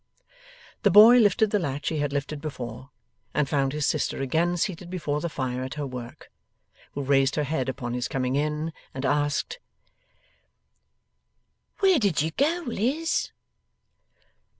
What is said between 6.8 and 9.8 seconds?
Who raised her head upon his coming in and asking: